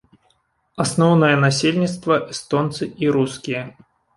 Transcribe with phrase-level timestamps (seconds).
[0.85, 3.63] Асноўнае насельніцтва эстонцы і рускія.